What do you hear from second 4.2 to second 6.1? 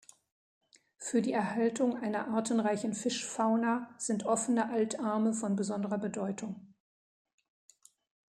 offene Altarme von besonderer